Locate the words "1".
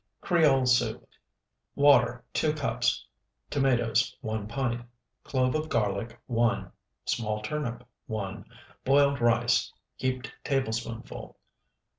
4.21-4.47, 6.25-6.71, 8.07-8.43